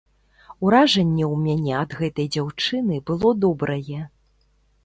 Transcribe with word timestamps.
Уражанне 0.67 1.25
ў 1.33 1.43
мяне 1.43 1.71
ад 1.81 1.91
гэтай 1.99 2.27
дзяўчыны 2.37 2.95
было 3.11 3.29
добрае. 3.47 4.01